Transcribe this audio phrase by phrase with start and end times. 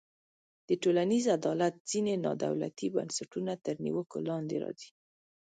[0.67, 4.89] د ټولنیز عدالت ځینې نا دولتي بنسټونه تر نیوکو لاندې راځي.